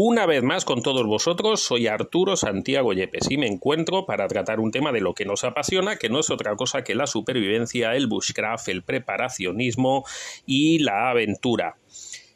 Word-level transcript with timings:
Una 0.00 0.26
vez 0.26 0.44
más 0.44 0.64
con 0.64 0.80
todos 0.80 1.04
vosotros, 1.08 1.60
soy 1.60 1.88
Arturo 1.88 2.36
Santiago 2.36 2.92
Yepes 2.92 3.28
y 3.32 3.36
me 3.36 3.48
encuentro 3.48 4.06
para 4.06 4.28
tratar 4.28 4.60
un 4.60 4.70
tema 4.70 4.92
de 4.92 5.00
lo 5.00 5.12
que 5.12 5.24
nos 5.24 5.42
apasiona, 5.42 5.96
que 5.96 6.08
no 6.08 6.20
es 6.20 6.30
otra 6.30 6.54
cosa 6.54 6.84
que 6.84 6.94
la 6.94 7.08
supervivencia, 7.08 7.96
el 7.96 8.06
bushcraft, 8.06 8.68
el 8.68 8.84
preparacionismo 8.84 10.04
y 10.46 10.78
la 10.78 11.10
aventura. 11.10 11.78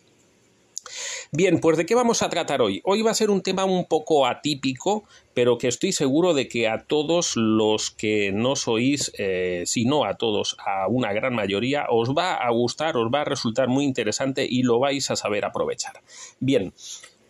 Bien, 1.30 1.60
pues 1.60 1.76
¿de 1.76 1.86
qué 1.86 1.94
vamos 1.94 2.22
a 2.22 2.28
tratar 2.28 2.62
hoy? 2.62 2.80
Hoy 2.84 3.02
va 3.02 3.10
a 3.10 3.14
ser 3.14 3.30
un 3.30 3.42
tema 3.42 3.64
un 3.64 3.86
poco 3.86 4.26
atípico, 4.26 5.04
pero 5.34 5.58
que 5.58 5.68
estoy 5.68 5.92
seguro 5.92 6.34
de 6.34 6.48
que 6.48 6.68
a 6.68 6.84
todos 6.84 7.36
los 7.36 7.90
que 7.90 8.32
no 8.32 8.56
sois, 8.56 9.12
eh, 9.18 9.62
si 9.66 9.84
no 9.84 10.04
a 10.04 10.16
todos, 10.16 10.56
a 10.64 10.88
una 10.88 11.12
gran 11.12 11.34
mayoría, 11.34 11.86
os 11.88 12.10
va 12.10 12.34
a 12.34 12.50
gustar, 12.50 12.96
os 12.96 13.10
va 13.12 13.22
a 13.22 13.24
resultar 13.24 13.68
muy 13.68 13.84
interesante 13.84 14.46
y 14.48 14.62
lo 14.62 14.78
vais 14.78 15.10
a 15.10 15.16
saber 15.16 15.44
aprovechar. 15.44 16.02
Bien, 16.40 16.72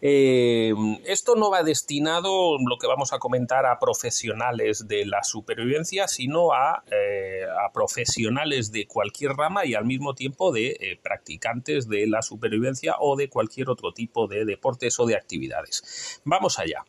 eh, 0.04 0.74
esto 1.06 1.36
no 1.36 1.48
va 1.48 1.62
destinado, 1.62 2.58
lo 2.58 2.76
que 2.76 2.88
vamos 2.88 3.12
a 3.12 3.20
comentar, 3.20 3.66
a 3.66 3.78
profesionales 3.78 4.88
de 4.88 5.06
la 5.06 5.22
supervivencia, 5.22 6.08
sino 6.08 6.52
a, 6.52 6.82
eh, 6.90 7.46
profesionales 7.72 8.72
de 8.72 8.88
cualquier 8.88 9.30
rama 9.34 9.64
y 9.64 9.74
al 9.74 9.84
mismo 9.84 10.14
tiempo 10.14 10.50
de 10.50 10.70
eh, 10.70 10.98
practicantes 11.00 11.88
de 11.88 12.08
la 12.08 12.20
supervivencia 12.20 12.96
o 12.98 13.14
de 13.14 13.28
cualquier 13.28 13.70
otro 13.70 13.92
tipo 13.92 14.26
de 14.26 14.44
deportes 14.44 14.98
o 14.98 15.06
de 15.06 15.14
actividades. 15.14 16.20
Vamos 16.24 16.58
allá. 16.58 16.84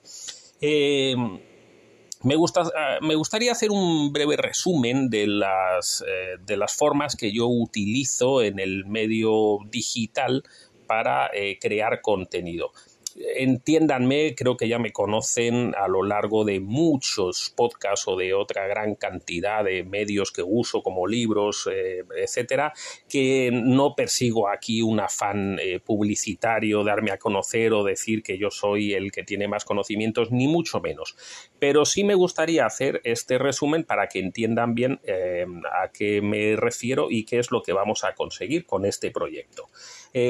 Me, 0.60 2.36
gusta, 2.36 2.64
me, 3.02 3.14
gustaría 3.14 3.52
hacer 3.52 3.70
un 3.70 4.12
breve 4.12 4.38
resumen 4.38 5.12
de 5.12 5.28
las, 5.28 6.04
de 6.46 6.58
las 6.58 6.74
formas 6.74 7.16
que 7.16 7.32
yo 7.32 7.48
utilizo 7.48 8.42
en 8.42 8.60
el 8.60 8.86
medio 8.86 9.60
digital 9.70 10.44
para 10.88 11.30
crear 11.60 12.02
contenido 12.02 12.72
entiéndanme, 13.16 14.36
creo 14.36 14.58
que 14.58 14.68
ya 14.68 14.80
me 14.80 14.92
conocen 14.92 15.74
a 15.76 15.88
lo 15.88 16.04
largo 16.04 16.44
de 16.46 16.60
muchos 16.60 17.54
podcasts 17.56 18.08
o 18.08 18.16
de 18.16 18.34
otra 18.34 18.68
gran 18.68 18.96
cantidad 18.96 19.64
de 19.64 19.84
medios 19.84 20.32
que 20.32 20.44
uso 20.44 20.82
como 20.82 21.08
libros, 21.08 21.70
eh, 21.72 22.04
etcétera, 22.18 22.74
que 23.10 23.52
no 23.52 23.96
persigo 23.96 24.50
aquí 24.50 24.82
un 24.82 25.00
afán 25.00 25.60
eh, 25.60 25.80
publicitario, 25.80 26.84
darme 26.84 27.12
a 27.12 27.18
conocer 27.18 27.74
o 27.74 27.84
decir 27.84 28.24
que 28.24 28.38
yo 28.38 28.50
soy 28.50 28.94
el 28.94 29.12
que 29.12 29.24
tiene 29.24 29.48
más 29.48 29.66
conocimientos, 29.66 30.32
ni 30.32 30.48
mucho 30.48 30.80
menos. 30.80 31.16
Pero 31.60 31.86
sí 31.86 32.04
me 32.04 32.16
gustaría 32.16 32.66
hacer 32.66 33.02
este 33.04 33.38
resumen 33.38 33.84
para 33.84 34.08
que 34.08 34.20
entiendan 34.20 34.76
bien 34.76 35.00
eh, 35.04 35.46
a 35.82 35.90
qué 35.92 36.22
me 36.22 36.56
refiero 36.56 37.10
y 37.10 37.26
qué 37.26 37.40
es 37.40 37.52
lo 37.52 37.62
que 37.62 37.74
vamos 37.74 38.04
a 38.04 38.14
conseguir 38.14 38.66
con 38.66 38.86
este 38.86 39.12
proyecto. 39.12 39.70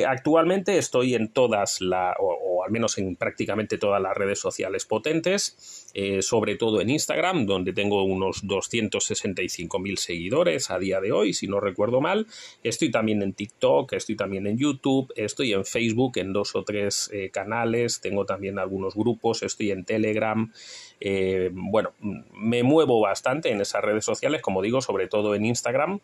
actualmente 0.07 0.77
estoy 0.77 1.15
en 1.15 1.27
todas 1.27 1.81
las, 1.81 2.15
al 2.63 2.71
menos 2.71 2.97
en 2.97 3.15
prácticamente 3.15 3.77
todas 3.77 4.01
las 4.01 4.15
redes 4.15 4.39
sociales 4.39 4.85
potentes, 4.85 5.91
eh, 5.93 6.21
sobre 6.21 6.55
todo 6.55 6.81
en 6.81 6.89
Instagram, 6.89 7.45
donde 7.45 7.73
tengo 7.73 8.03
unos 8.03 8.43
265.000 8.43 9.95
seguidores 9.97 10.71
a 10.71 10.79
día 10.79 10.99
de 11.01 11.11
hoy, 11.11 11.33
si 11.33 11.47
no 11.47 11.59
recuerdo 11.59 12.01
mal. 12.01 12.27
Estoy 12.63 12.91
también 12.91 13.21
en 13.21 13.33
TikTok, 13.33 13.93
estoy 13.93 14.15
también 14.15 14.47
en 14.47 14.57
YouTube, 14.57 15.11
estoy 15.15 15.53
en 15.53 15.65
Facebook 15.65 16.17
en 16.17 16.33
dos 16.33 16.55
o 16.55 16.63
tres 16.63 17.09
eh, 17.13 17.29
canales, 17.29 18.01
tengo 18.01 18.25
también 18.25 18.59
algunos 18.59 18.95
grupos, 18.95 19.43
estoy 19.43 19.71
en 19.71 19.85
Telegram. 19.85 20.51
Eh, 20.99 21.49
bueno, 21.53 21.93
me 22.33 22.63
muevo 22.63 22.99
bastante 23.01 23.49
en 23.49 23.61
esas 23.61 23.83
redes 23.83 24.05
sociales, 24.05 24.41
como 24.41 24.61
digo, 24.61 24.81
sobre 24.81 25.07
todo 25.07 25.35
en 25.35 25.45
Instagram. 25.45 25.99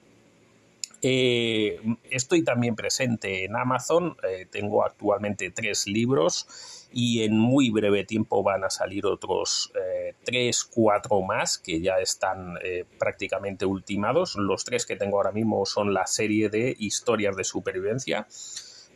Eh, 1.01 1.79
estoy 2.09 2.43
también 2.43 2.75
presente 2.75 3.45
en 3.45 3.55
Amazon, 3.55 4.17
eh, 4.27 4.45
tengo 4.51 4.83
actualmente 4.83 5.49
tres 5.49 5.87
libros 5.87 6.87
y 6.91 7.23
en 7.23 7.37
muy 7.37 7.69
breve 7.69 8.03
tiempo 8.03 8.43
van 8.43 8.65
a 8.65 8.69
salir 8.69 9.05
otros 9.05 9.71
eh, 9.75 10.15
tres, 10.25 10.65
cuatro 10.65 11.21
más 11.21 11.57
que 11.57 11.79
ya 11.79 11.99
están 11.99 12.55
prácticamente 12.97 13.65
ultimados. 13.65 14.35
Los 14.35 14.65
tres 14.65 14.85
que 14.85 14.97
tengo 14.97 15.17
ahora 15.17 15.31
mismo 15.31 15.65
son 15.65 15.93
la 15.93 16.05
serie 16.05 16.49
de 16.49 16.75
historias 16.77 17.35
de 17.35 17.43
supervivencia 17.43 18.27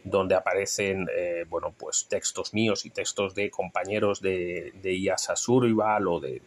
donde 0.03 0.35
aparecen 0.35 1.07
bueno 1.49 1.73
pues 1.77 2.07
textos 2.09 2.53
míos 2.53 2.85
y 2.85 2.89
textos 2.89 3.35
de 3.35 3.49
compañeros 3.49 4.21
de, 4.21 4.73
de 4.81 4.93
IASA 4.97 5.37
Survival 5.37 6.07
o 6.09 6.19
de 6.19 6.41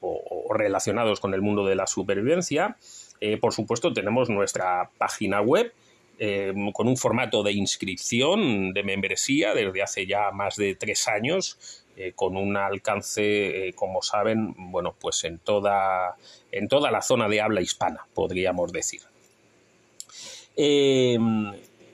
o 0.00 0.52
relacionados 0.52 1.20
con 1.20 1.32
el 1.32 1.42
mundo 1.42 1.64
de 1.64 1.76
la 1.76 1.86
supervivencia 1.86 2.76
eh, 3.20 3.36
por 3.36 3.52
supuesto, 3.52 3.92
tenemos 3.92 4.28
nuestra 4.28 4.90
página 4.98 5.40
web 5.40 5.72
eh, 6.18 6.52
con 6.72 6.88
un 6.88 6.96
formato 6.96 7.42
de 7.42 7.52
inscripción, 7.52 8.72
de 8.72 8.82
membresía, 8.82 9.54
desde 9.54 9.82
hace 9.82 10.06
ya 10.06 10.30
más 10.30 10.56
de 10.56 10.74
tres 10.74 11.08
años, 11.08 11.84
eh, 11.96 12.12
con 12.14 12.36
un 12.36 12.56
alcance, 12.56 13.72
como 13.74 14.02
saben, 14.02 14.54
bueno, 14.56 14.94
pues 14.98 15.24
en 15.24 15.38
toda, 15.38 16.16
en 16.52 16.68
toda 16.68 16.90
la 16.90 17.02
zona 17.02 17.28
de 17.28 17.40
habla 17.40 17.60
hispana, 17.60 18.06
podríamos 18.14 18.72
decir. 18.72 19.02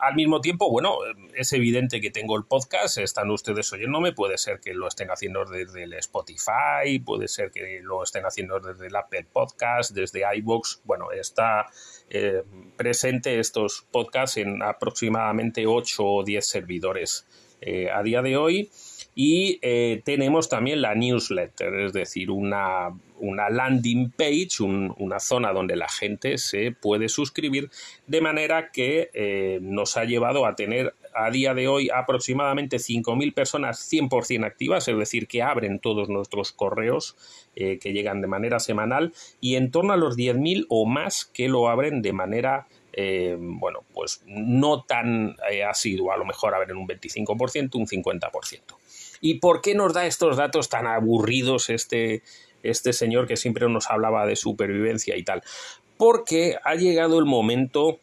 Al 0.03 0.17
mismo 0.17 0.41
tiempo, 0.41 0.69
bueno, 0.69 0.97
es 1.33 1.53
evidente 1.53 2.01
que 2.01 2.11
tengo 2.11 2.37
el 2.37 2.43
podcast, 2.43 2.99
están 2.99 3.31
ustedes 3.31 3.73
oyéndome, 3.73 4.13
puede 4.13 4.37
ser 4.37 4.59
que 4.59 4.75
lo 4.75 4.89
estén 4.89 5.13
haciendo 5.13 5.45
desde 5.45 5.85
el 5.85 5.93
Spotify, 5.93 6.99
puede 7.05 7.29
ser 7.29 7.53
que 7.53 7.79
lo 7.85 8.03
estén 8.03 8.25
haciendo 8.25 8.59
desde 8.59 8.89
el 8.89 8.97
Apple 8.97 9.29
Podcast, 9.33 9.93
desde 9.93 10.25
iVoox, 10.39 10.81
bueno, 10.83 11.13
está 11.13 11.67
eh, 12.11 12.43
presente 12.77 13.39
estos 13.39 13.87
podcasts 13.93 14.39
en 14.39 14.61
aproximadamente 14.61 15.69
8 15.69 16.05
o 16.05 16.25
10 16.25 16.45
servidores. 16.45 17.25
Eh, 17.61 17.89
a 17.89 18.03
día 18.03 18.23
de 18.23 18.37
hoy 18.37 18.73
y 19.15 19.59
eh, 19.61 20.01
tenemos 20.05 20.49
también 20.49 20.81
la 20.81 20.95
newsletter, 20.95 21.75
es 21.81 21.93
decir, 21.93 22.31
una, 22.31 22.91
landing 23.21 24.11
page, 24.11 24.63
una 24.63 25.21
zona 25.21 25.53
donde 25.53 25.77
la 25.77 25.89
gente 25.89 26.39
se 26.39 26.73
puede 26.73 27.11
suscribir, 27.11 27.71
de 28.07 28.23
manera 28.23 28.71
que 28.71 29.11
eh, 29.13 29.59
nos 29.61 29.99
ha 29.99 30.05
llevado 30.05 30.47
a 30.47 30.57
tener 30.57 30.95
a 31.15 31.31
día 31.31 31.53
de 31.53 31.69
hoy 31.69 31.91
aproximadamente 31.95 32.79
5.000 32.79 33.35
personas 33.35 33.93
100% 33.93 34.47
activas, 34.47 34.89
es 34.89 34.97
decir, 34.97 35.27
que 35.27 35.43
abren 35.43 35.79
todos 35.79 36.09
nuestros 36.09 36.53
correos 36.53 37.15
eh, 37.55 37.79
que 37.79 37.93
llegan 37.93 38.23
de 38.23 38.29
manera 38.29 38.61
semanal 38.61 39.13
y 39.43 39.57
en 39.57 39.71
torno 39.71 39.93
a 39.93 39.99
los 39.99 40.17
10.000 40.17 40.65
o 40.71 40.87
más 40.87 41.27
que 41.27 41.49
lo 41.49 41.69
abren 41.69 42.01
de 42.01 42.13
manera 42.13 42.67
bueno, 43.39 43.85
pues 43.95 44.23
no 44.27 44.83
tan 44.83 45.35
asiduo, 45.67 46.13
a 46.13 46.19
lo 46.19 46.27
mejor 46.27 46.55
abren 46.55 46.77
un 46.77 46.87
25%, 46.87 47.75
un 47.77 47.87
50%. 47.87 48.61
¿Y 49.23 49.35
por 49.35 49.63
qué 49.63 49.75
nos 49.75 49.95
da 49.95 50.05
estos 50.05 50.37
datos 50.37 50.69
tan 50.69 50.87
aburridos 50.87 51.71
este, 51.71 52.23
este 52.63 52.93
señor 52.93 53.27
que 53.27 53.39
siempre 53.39 53.69
nos 53.69 53.89
hablaba 53.89 54.27
de 54.27 54.37
supervivencia 54.37 55.17
y 55.17 55.23
tal? 55.23 55.43
Porque 55.97 56.57
ha 56.65 56.75
llegado 56.75 57.21
el 57.21 57.25
momento 57.25 58.01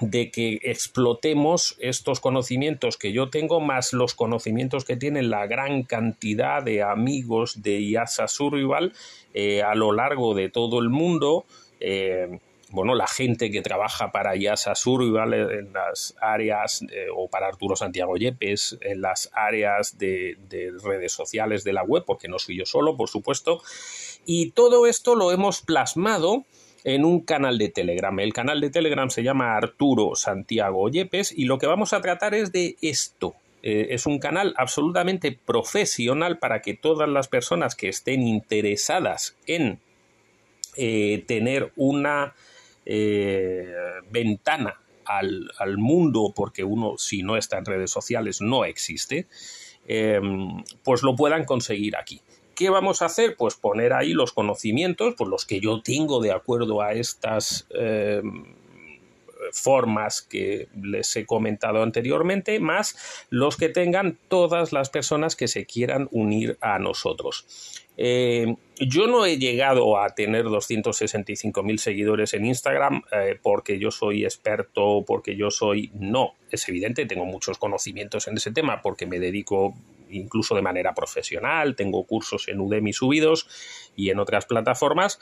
de 0.00 0.32
que 0.32 0.58
explotemos 0.62 1.76
estos 1.78 2.18
conocimientos 2.18 2.96
que 2.96 3.12
yo 3.12 3.30
tengo 3.30 3.60
más 3.60 3.92
los 3.92 4.14
conocimientos 4.14 4.84
que 4.84 4.96
tienen 4.96 5.30
la 5.30 5.46
gran 5.46 5.84
cantidad 5.84 6.64
de 6.64 6.82
amigos 6.82 7.62
de 7.62 7.80
IASA 7.80 8.26
Survival 8.26 8.92
eh, 9.34 9.62
a 9.62 9.76
lo 9.76 9.92
largo 9.92 10.34
de 10.34 10.48
todo 10.48 10.80
el 10.80 10.90
mundo. 10.90 11.44
Eh, 11.78 12.40
bueno, 12.74 12.96
la 12.96 13.06
gente 13.06 13.52
que 13.52 13.62
trabaja 13.62 14.10
para 14.10 14.34
Yasa 14.34 14.74
Survival 14.74 15.32
en 15.32 15.72
las 15.72 16.16
áreas, 16.20 16.84
o 17.14 17.28
para 17.28 17.46
Arturo 17.46 17.76
Santiago 17.76 18.16
Yepes, 18.16 18.78
en 18.80 19.00
las 19.00 19.30
áreas 19.32 19.96
de, 19.96 20.36
redes 20.82 21.12
sociales 21.12 21.62
de 21.62 21.72
la 21.72 21.84
web, 21.84 22.02
porque 22.04 22.26
no 22.26 22.40
soy 22.40 22.58
yo 22.58 22.66
solo, 22.66 22.96
por 22.96 23.08
supuesto. 23.08 23.62
Y 24.26 24.50
todo 24.50 24.86
esto 24.86 25.14
lo 25.14 25.30
hemos 25.30 25.62
plasmado 25.62 26.44
en 26.82 27.04
un 27.04 27.20
canal 27.20 27.58
de 27.58 27.68
Telegram. 27.68 28.18
El 28.18 28.32
canal 28.32 28.60
de 28.60 28.70
Telegram 28.70 29.08
se 29.08 29.22
llama 29.22 29.56
Arturo 29.56 30.16
Santiago 30.16 30.88
Yepes 30.88 31.32
y 31.32 31.44
lo 31.44 31.58
que 31.58 31.68
vamos 31.68 31.92
a 31.92 32.00
tratar 32.00 32.34
es 32.34 32.50
de 32.50 32.76
esto. 32.82 33.36
Eh, 33.62 33.94
es 33.94 34.04
un 34.06 34.18
canal 34.18 34.52
absolutamente 34.58 35.32
profesional 35.32 36.38
para 36.38 36.60
que 36.60 36.74
todas 36.74 37.08
las 37.08 37.28
personas 37.28 37.76
que 37.76 37.88
estén 37.88 38.22
interesadas 38.22 39.36
en 39.46 39.80
eh, 40.76 41.24
tener 41.28 41.72
una 41.76 42.34
ventana 42.84 44.80
al, 45.04 45.50
al, 45.58 45.78
mundo, 45.78 46.32
porque 46.34 46.64
uno 46.64 46.98
si 46.98 47.22
no 47.22 47.36
está 47.36 47.58
en 47.58 47.64
redes 47.64 47.90
sociales 47.90 48.40
no 48.40 48.64
existe, 48.64 49.26
pues 50.82 51.02
lo 51.02 51.16
puedan 51.16 51.44
conseguir 51.44 51.96
aquí. 51.96 52.20
¿Qué 52.54 52.70
vamos 52.70 53.02
a 53.02 53.06
hacer? 53.06 53.36
Pues 53.36 53.56
poner 53.56 53.92
ahí 53.92 54.12
los 54.12 54.32
conocimientos, 54.32 55.14
pues 55.18 55.28
los 55.28 55.44
que 55.44 55.60
yo 55.60 55.82
tengo 55.82 56.20
de 56.20 56.32
acuerdo 56.32 56.82
a 56.82 56.92
estas 56.92 57.66
formas 59.54 60.22
que 60.22 60.68
les 60.82 61.14
he 61.16 61.26
comentado 61.26 61.82
anteriormente, 61.82 62.60
más 62.60 63.26
los 63.30 63.56
que 63.56 63.68
tengan 63.68 64.18
todas 64.28 64.72
las 64.72 64.90
personas 64.90 65.36
que 65.36 65.48
se 65.48 65.64
quieran 65.64 66.08
unir 66.10 66.58
a 66.60 66.78
nosotros. 66.78 67.46
Eh, 67.96 68.56
yo 68.80 69.06
no 69.06 69.24
he 69.24 69.38
llegado 69.38 69.98
a 70.00 70.10
tener 70.10 70.46
265.000 70.46 71.76
seguidores 71.78 72.34
en 72.34 72.44
Instagram 72.44 73.02
eh, 73.12 73.38
porque 73.40 73.78
yo 73.78 73.90
soy 73.90 74.24
experto, 74.24 75.04
porque 75.06 75.36
yo 75.36 75.50
soy... 75.50 75.90
No, 75.94 76.34
es 76.50 76.68
evidente, 76.68 77.06
tengo 77.06 77.24
muchos 77.24 77.58
conocimientos 77.58 78.26
en 78.26 78.36
ese 78.36 78.50
tema 78.50 78.82
porque 78.82 79.06
me 79.06 79.20
dedico 79.20 79.74
incluso 80.10 80.54
de 80.54 80.62
manera 80.62 80.94
profesional, 80.94 81.76
tengo 81.76 82.04
cursos 82.04 82.48
en 82.48 82.60
Udemy 82.60 82.92
subidos 82.92 83.48
y 83.96 84.10
en 84.10 84.18
otras 84.18 84.46
plataformas, 84.46 85.18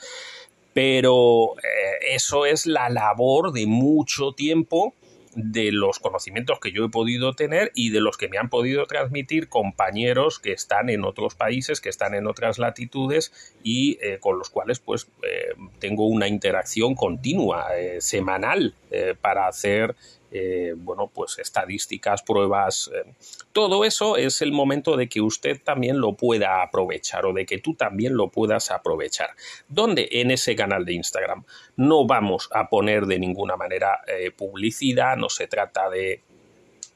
pero 0.75 1.57
eh, 1.59 2.15
eso 2.15 2.47
es 2.47 2.67
la 2.67 2.89
labor 2.89 3.53
de 3.53 3.67
mucho 3.67 4.33
tiempo 4.33 4.95
de 5.35 5.73
los 5.73 5.99
conocimientos 5.99 6.61
que 6.61 6.73
yo 6.73 6.85
he 6.85 6.89
podido 6.91 7.33
tener 7.33 7.73
y 7.75 7.89
de 7.89 8.03
los 8.03 8.19
que 8.19 8.29
me 8.29 8.37
han 8.37 8.51
podido 8.51 8.85
transmitir 8.87 9.49
compañeros 9.49 10.39
que 10.39 10.53
están 10.53 10.91
en 10.91 11.05
otros 11.05 11.35
países, 11.35 11.81
que 11.81 11.89
están 11.89 12.15
en 12.15 12.27
otras 12.27 12.59
latitudes 12.59 13.33
y 13.63 13.99
eh, 14.03 14.19
con 14.21 14.39
los 14.39 14.51
cuales 14.51 14.79
pues 14.79 15.09
eh, 15.23 15.55
tengo 15.79 16.07
una 16.07 16.29
interacción 16.29 16.95
continua, 16.95 17.69
semanal, 17.99 18.75
para 19.23 19.47
hacer 19.47 19.97
eh, 20.35 20.73
bueno, 20.75 21.11
pues 21.13 21.39
estadísticas, 21.39 22.23
pruebas, 22.23 22.91
eh, 22.95 23.13
todo 23.53 23.85
eso 23.85 24.17
es 24.17 24.41
el 24.41 24.51
momento 24.51 24.97
de 24.97 25.07
que 25.07 25.21
usted 25.21 25.61
también 25.63 26.01
lo 26.01 26.15
pueda 26.15 26.63
aprovechar 26.63 27.27
o 27.27 27.35
de 27.35 27.45
que 27.45 27.59
tú 27.59 27.75
también 27.75 28.17
lo 28.17 28.31
puedas 28.31 28.71
aprovechar. 28.71 29.31
¿Dónde? 29.69 30.09
En 30.11 30.31
ese 30.31 30.57
canal 30.57 30.87
de 30.87 30.95
Instagram. 30.95 31.45
No 31.77 32.07
vamos 32.07 32.49
a 32.53 32.71
poner 32.71 33.05
de 33.05 33.19
ninguna 33.19 33.57
manera 33.57 34.01
eh, 34.07 34.31
publicidad, 34.31 35.19
no 35.19 35.29
se 35.29 35.49
trata 35.49 35.91
de 35.91 36.23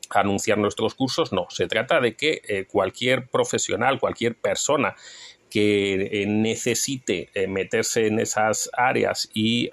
anunciar 0.09 0.56
nuestros 0.56 0.94
cursos, 0.94 1.33
no, 1.33 1.47
se 1.50 1.67
trata 1.67 2.00
de 2.00 2.15
que 2.15 2.67
cualquier 2.71 3.27
profesional, 3.27 3.99
cualquier 3.99 4.37
persona 4.37 4.94
que 5.50 6.25
necesite 6.29 7.29
meterse 7.49 8.06
en 8.06 8.21
esas 8.21 8.71
áreas 8.73 9.29
y 9.35 9.69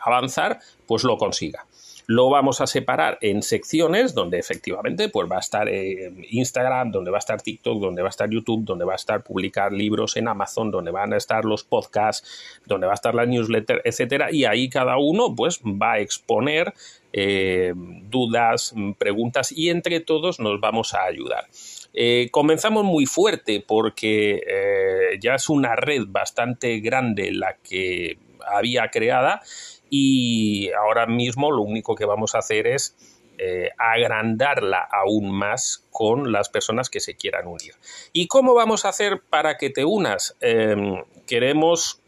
avanzar, 0.00 0.58
pues 0.88 1.04
lo 1.04 1.16
consiga. 1.18 1.65
Lo 2.08 2.30
vamos 2.30 2.60
a 2.60 2.68
separar 2.68 3.18
en 3.20 3.42
secciones 3.42 4.14
donde 4.14 4.38
efectivamente 4.38 5.08
pues 5.08 5.28
va 5.30 5.36
a 5.36 5.40
estar 5.40 5.68
eh, 5.68 6.12
Instagram, 6.30 6.92
donde 6.92 7.10
va 7.10 7.16
a 7.16 7.18
estar 7.18 7.42
TikTok, 7.42 7.80
donde 7.80 8.00
va 8.00 8.08
a 8.08 8.10
estar 8.10 8.30
YouTube, 8.30 8.64
donde 8.64 8.84
va 8.84 8.92
a 8.92 8.96
estar 8.96 9.24
publicar 9.24 9.72
libros 9.72 10.16
en 10.16 10.28
Amazon, 10.28 10.70
donde 10.70 10.92
van 10.92 11.12
a 11.12 11.16
estar 11.16 11.44
los 11.44 11.64
podcasts, 11.64 12.60
donde 12.64 12.86
va 12.86 12.92
a 12.92 12.94
estar 12.94 13.12
la 13.12 13.26
newsletter, 13.26 13.82
etcétera, 13.84 14.30
y 14.30 14.44
ahí 14.44 14.68
cada 14.68 14.98
uno 14.98 15.34
pues 15.34 15.60
va 15.60 15.94
a 15.94 15.98
exponer 15.98 16.74
eh, 17.12 17.72
dudas, 17.74 18.72
preguntas 18.98 19.50
y 19.50 19.70
entre 19.70 19.98
todos 19.98 20.38
nos 20.38 20.60
vamos 20.60 20.94
a 20.94 21.02
ayudar. 21.02 21.46
Eh, 21.92 22.28
comenzamos 22.30 22.84
muy 22.84 23.06
fuerte 23.06 23.64
porque 23.66 25.18
ya 25.20 25.34
es 25.34 25.48
una 25.48 25.74
red 25.74 26.02
bastante 26.06 26.78
grande 26.78 27.32
la 27.32 27.56
que 27.56 28.18
había 28.46 28.90
creada 28.90 29.42
y 29.90 30.70
ahora 30.72 31.06
mismo 31.06 31.50
lo 31.50 31.62
único 31.62 31.94
que 31.94 32.04
vamos 32.04 32.34
a 32.34 32.38
hacer 32.38 32.66
es 32.66 32.96
eh, 33.38 33.70
agrandarla 33.76 34.88
aún 34.90 35.30
más 35.30 35.84
con 35.90 36.32
las 36.32 36.48
personas 36.48 36.88
que 36.88 37.00
se 37.00 37.16
quieran 37.16 37.46
unir. 37.46 37.74
¿Y 38.14 38.28
cómo 38.28 38.54
vamos 38.54 38.86
a 38.86 38.88
hacer 38.88 39.20
para 39.28 39.58
que 39.58 39.68
te 39.68 39.84
unas? 39.84 40.36
Em, 40.40 41.02
queremos 41.26 42.00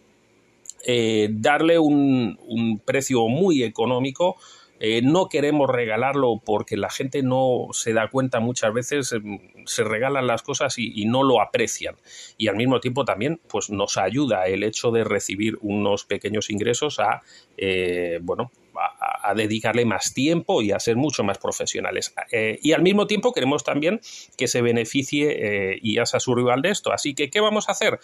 eh, 0.86 1.28
darle 1.30 1.78
un, 1.78 2.80
precio 2.84 3.28
muy 3.28 3.62
económico. 3.62 4.36
Eh, 4.80 5.02
no 5.02 5.28
queremos 5.28 5.68
regalarlo 5.68 6.40
porque 6.44 6.76
la 6.76 6.90
gente 6.90 7.22
no 7.22 7.68
se 7.72 7.92
da 7.92 8.08
cuenta 8.08 8.40
muchas 8.40 8.72
veces, 8.72 9.12
em, 9.12 9.38
se 9.66 9.84
regalan 9.84 10.26
las 10.26 10.42
cosas 10.42 10.78
y, 10.78 11.04
no 11.06 11.22
lo 11.22 11.40
aprecian. 11.40 11.96
Y 12.36 12.48
al 12.48 12.56
mismo 12.56 12.80
tiempo 12.80 13.04
también 13.04 13.40
pues, 13.48 13.70
nos 13.70 13.96
ayuda 13.96 14.46
el 14.46 14.62
hecho 14.62 14.90
de 14.90 15.04
recibir 15.04 15.58
unos 15.62 16.04
pequeños 16.04 16.50
ingresos 16.50 17.00
a 17.00 17.22
eh, 17.56 18.18
bueno, 18.22 18.50
a, 18.80 19.34
dedicarle 19.34 19.84
más 19.84 20.14
tiempo 20.14 20.62
y 20.62 20.72
a 20.72 20.80
ser 20.80 20.96
mucho 20.96 21.22
más 21.22 21.38
profesionales. 21.38 22.14
Eh, 22.32 22.58
y 22.62 22.72
al 22.72 22.82
mismo 22.82 23.06
tiempo 23.06 23.32
queremos 23.32 23.62
también 23.62 24.00
que 24.36 24.48
se 24.48 24.62
beneficie 24.62 25.72
eh, 25.72 25.78
IASA 25.82 26.18
Survival 26.18 26.62
de 26.62 26.70
esto. 26.70 26.92
Así 26.92 27.14
que, 27.14 27.28
¿qué 27.28 27.40
vamos 27.40 27.68
a 27.68 27.72
hacer? 27.72 28.00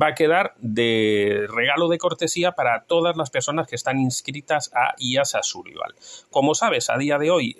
va 0.00 0.08
a 0.08 0.14
quedar 0.14 0.54
de 0.58 1.46
regalo 1.48 1.88
de 1.88 1.96
cortesía 1.96 2.52
para 2.52 2.84
todas 2.84 3.16
las 3.16 3.30
personas 3.30 3.66
que 3.66 3.76
están 3.76 3.98
inscritas 3.98 4.70
a 4.74 4.94
IASA 4.98 5.42
Survival. 5.42 5.94
Como 6.30 6.54
sabes, 6.54 6.90
a 6.90 6.98
día 6.98 7.18
de 7.18 7.30
hoy 7.30 7.56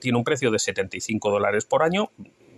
tiene 0.00 0.18
un 0.18 0.24
precio 0.24 0.50
de 0.50 0.58
75 0.58 1.30
dólares 1.30 1.66
por 1.66 1.82
año 1.82 2.10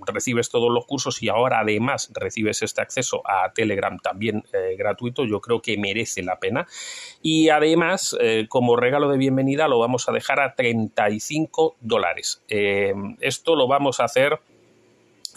recibes 0.06 0.50
todos 0.50 0.70
los 0.72 0.86
cursos 0.86 1.22
y 1.22 1.28
ahora 1.28 1.60
además 1.60 2.10
recibes 2.14 2.62
este 2.62 2.80
acceso 2.80 3.22
a 3.24 3.52
Telegram 3.52 3.98
también 3.98 4.44
eh, 4.52 4.76
gratuito, 4.76 5.24
yo 5.24 5.40
creo 5.40 5.60
que 5.60 5.76
merece 5.76 6.22
la 6.22 6.38
pena. 6.38 6.66
Y 7.22 7.48
además, 7.48 8.16
eh, 8.20 8.46
como 8.48 8.76
regalo 8.76 9.08
de 9.10 9.18
bienvenida, 9.18 9.68
lo 9.68 9.78
vamos 9.78 10.08
a 10.08 10.12
dejar 10.12 10.40
a 10.40 10.54
35 10.54 11.76
dólares. 11.80 12.42
Eh, 12.48 12.94
esto 13.20 13.56
lo 13.56 13.68
vamos 13.68 14.00
a 14.00 14.04
hacer 14.04 14.40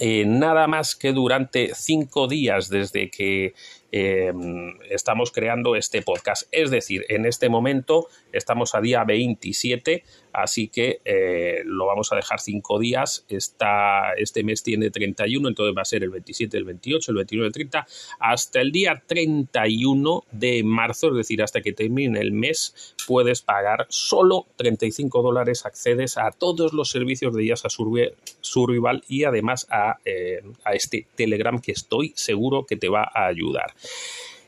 nada 0.01 0.65
más 0.67 0.95
que 0.95 1.11
durante 1.11 1.75
cinco 1.75 2.29
días 2.29 2.69
desde 2.69 3.11
que 3.11 3.53
estamos 3.91 5.31
creando 5.31 5.75
este 5.75 6.01
podcast. 6.01 6.47
Es 6.51 6.71
decir, 6.71 7.05
en 7.09 7.25
este 7.25 7.49
momento 7.49 8.07
estamos 8.31 8.75
a 8.75 8.81
día 8.81 9.03
27 9.03 10.03
Así 10.33 10.67
que 10.67 10.99
eh, 11.05 11.63
lo 11.65 11.85
vamos 11.85 12.11
a 12.11 12.15
dejar 12.15 12.39
cinco 12.39 12.79
días. 12.79 13.25
este 13.27 14.43
mes 14.43 14.63
tiene 14.63 14.91
31, 14.91 15.47
entonces 15.47 15.75
va 15.75 15.81
a 15.81 15.85
ser 15.85 16.03
el 16.03 16.09
27, 16.09 16.57
el 16.57 16.65
28, 16.65 17.11
el 17.11 17.17
29, 17.17 17.47
el 17.47 17.53
30, 17.53 17.87
hasta 18.19 18.61
el 18.61 18.71
día 18.71 19.01
31 19.05 20.23
de 20.31 20.63
marzo, 20.63 21.09
es 21.09 21.15
decir, 21.15 21.41
hasta 21.41 21.61
que 21.61 21.73
termine 21.73 22.19
el 22.19 22.31
mes, 22.31 22.95
puedes 23.07 23.41
pagar 23.41 23.85
solo 23.89 24.45
35 24.57 25.21
dólares. 25.21 25.65
Accedes 25.65 26.17
a 26.17 26.31
todos 26.31 26.73
los 26.73 26.89
servicios 26.89 27.33
de 27.33 27.45
IASA 27.45 27.69
Survival 27.69 29.03
y 29.07 29.23
además 29.23 29.67
a, 29.69 29.97
eh, 30.05 30.41
a 30.63 30.73
este 30.73 31.07
Telegram 31.15 31.59
que 31.59 31.71
estoy 31.71 32.13
seguro 32.15 32.65
que 32.65 32.77
te 32.77 32.89
va 32.89 33.09
a 33.13 33.27
ayudar. 33.27 33.73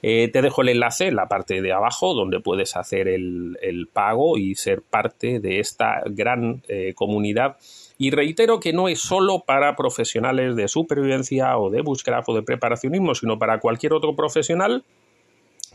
Eh, 0.03 0.29
te 0.29 0.41
dejo 0.41 0.63
el 0.63 0.69
enlace 0.69 1.07
en 1.07 1.15
la 1.15 1.27
parte 1.27 1.61
de 1.61 1.73
abajo 1.73 2.13
donde 2.15 2.39
puedes 2.39 2.75
hacer 2.75 3.07
el, 3.07 3.87
pago 3.93 4.37
y 4.37 4.55
ser 4.55 4.81
parte 4.81 5.39
de 5.39 5.59
esta 5.59 6.01
gran 6.05 6.63
eh, 6.67 6.93
comunidad. 6.95 7.57
Y 7.97 8.09
reitero 8.09 8.59
que 8.59 8.73
no 8.73 8.87
es 8.87 8.99
solo 8.99 9.43
para 9.45 9.75
profesionales 9.75 10.55
de 10.55 10.67
supervivencia 10.67 11.57
o 11.57 11.69
de 11.69 11.81
búsqueda 11.81 12.23
o 12.25 12.33
de 12.33 12.41
preparacionismo, 12.41 13.13
sino 13.13 13.37
para 13.37 13.59
cualquier 13.59 13.93
otro 13.93 14.15
profesional 14.15 14.83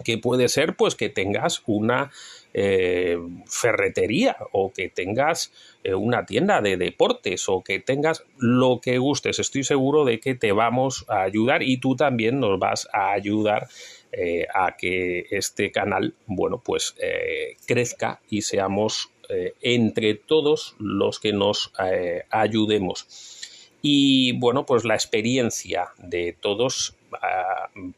que 0.05 0.19
puede 0.19 0.49
ser 0.49 0.77
pues 0.77 0.95
que 0.95 1.09
tengas 1.09 1.63
una 1.67 2.11
eh, 2.55 3.19
ferretería 3.47 4.37
o 4.53 4.73
que 4.73 4.89
tengas 4.89 5.53
una 5.95 6.27
tienda 6.27 6.61
de 6.61 6.77
deportes 6.77 7.49
o 7.49 7.63
que 7.63 7.79
tengas 7.79 8.25
lo 8.39 8.81
que 8.83 8.99
gustes. 8.99 9.39
Estoy 9.39 9.63
seguro 9.63 10.05
de 10.05 10.19
que 10.19 10.35
te 10.35 10.51
vamos 10.51 11.05
a 11.07 11.23
ayudar 11.23 11.63
y 11.63 11.77
tú 11.79 11.95
también 11.95 12.41
nos 12.41 12.59
vas 12.59 12.89
a 12.93 13.13
ayudar 13.13 13.69
eh, 14.19 14.47
a 14.55 14.77
que 14.79 15.27
este 15.31 15.71
canal, 15.71 16.15
bueno, 16.27 16.63
pues 16.65 16.95
eh, 16.99 17.57
crezca 17.67 18.23
y 18.31 18.41
seamos 18.43 19.11
eh, 19.29 19.53
entre 19.61 20.15
todos 20.15 20.75
los 20.79 21.21
que 21.21 21.35
nos 21.35 21.71
ayudemos. 22.31 23.07
Y 23.83 24.33
bueno, 24.39 24.65
pues 24.65 24.85
la 24.85 24.95
experiencia 24.95 25.89
de 25.99 26.33
todos 26.33 26.97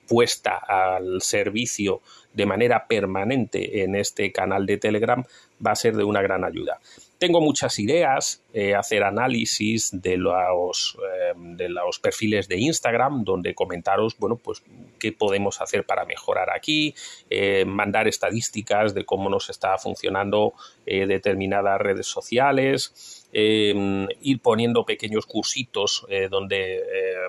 puesta 0.06 0.56
al 0.56 1.20
servicio 1.22 2.00
de 2.32 2.46
manera 2.46 2.87
permanente 2.87 3.82
en 3.82 3.94
este 3.94 4.32
canal 4.32 4.66
de 4.66 4.78
Telegram 4.78 5.25
va 5.64 5.72
a 5.72 5.76
ser 5.76 5.96
de 5.96 6.04
una 6.04 6.22
gran 6.22 6.44
ayuda. 6.44 6.80
Tengo 7.18 7.40
muchas 7.40 7.78
ideas, 7.80 8.44
eh, 8.54 8.75
hacer 8.75 9.02
análisis 9.02 9.90
de 9.92 10.16
los, 10.16 10.96
eh, 11.02 11.34
de 11.37 11.68
los 11.68 11.98
perfiles 11.98 12.46
de 12.48 12.58
Instagram, 12.58 13.25
donde 13.25 13.54
comentaros, 13.54 14.16
bueno, 14.18 14.37
pues 14.37 14.62
qué 15.00 15.12
podemos 15.12 15.60
hacer 15.60 15.84
para 15.84 16.04
mejorar 16.04 16.48
aquí, 16.54 16.94
eh, 17.28 17.64
mandar 17.64 18.06
estadísticas 18.06 18.94
de 18.94 19.04
cómo 19.04 19.28
nos 19.28 19.50
está 19.50 19.76
funcionando 19.78 20.54
determinadas 20.87 21.78
redes 21.78 22.06
sociales, 22.06 23.26
ir 23.30 24.40
poniendo 24.40 24.87
pequeños 24.87 25.26
cursitos 25.26 26.06
donde, 26.30 26.82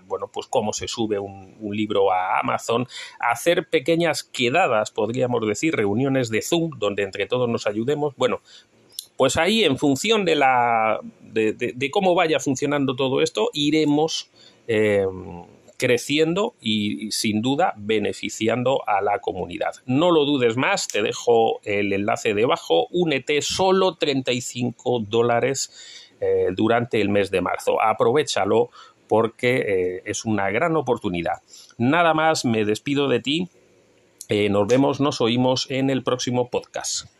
bueno, 0.05 0.29
pues 0.31 0.47
cómo 0.47 0.71
se 0.71 0.87
sube 0.87 1.19
un, 1.19 1.57
un, 1.59 1.75
libro 1.75 2.13
a 2.13 2.39
Amazon, 2.39 2.87
hacer 3.19 3.67
pequeñas 3.67 4.23
quedadas, 4.23 4.91
podríamos 4.91 5.45
decir, 5.45 5.75
reuniones 5.75 6.29
de 6.29 6.41
Zoom, 6.41 6.71
donde 6.79 7.03
entre 7.03 7.25
todos 7.25 7.49
nos 7.49 7.67
ayudemos. 7.67 8.15
Bueno, 8.15 8.39
pues 9.19 9.35
ahí, 9.35 9.65
en 9.65 9.77
función 9.77 10.23
de, 10.23 10.35
la, 10.35 11.01
de, 11.19 11.91
cómo 11.91 12.15
vaya 12.15 12.39
funcionando 12.39 12.95
todo 12.95 13.21
esto, 13.21 13.49
iremos 13.51 14.29
em, 14.65 15.43
creciendo 15.75 16.55
y, 16.61 17.11
sin 17.11 17.41
duda 17.41 17.73
beneficiando 17.75 18.81
a 18.87 19.01
la 19.01 19.19
comunidad. 19.19 19.73
No 19.85 20.11
lo 20.11 20.23
dudes 20.23 20.55
más, 20.55 20.87
te 20.87 21.01
dejo 21.01 21.59
el 21.65 21.91
enlace 21.91 22.33
debajo, 22.33 22.87
únete 22.91 23.41
solo 23.41 23.95
35 23.95 25.01
dólares 25.09 26.13
eh, 26.21 26.47
durante 26.55 27.01
el 27.01 27.09
mes 27.09 27.29
de 27.29 27.41
marzo. 27.41 27.81
Aprovechalo 27.81 28.69
porque 29.09 29.57
eh, 29.57 30.01
es 30.05 30.23
una 30.23 30.49
gran 30.49 30.77
oportunidad. 30.77 31.41
Nada 31.77 32.13
más, 32.13 32.45
me 32.45 32.63
despido 32.63 33.09
de 33.09 33.19
ti. 33.19 33.49
Eh, 34.29 34.47
nos 34.47 34.65
vemos, 34.65 35.01
nos 35.01 35.19
oímos 35.19 35.69
en 35.69 35.89
el 35.89 36.03
próximo 36.03 36.49
podcast. 36.49 37.18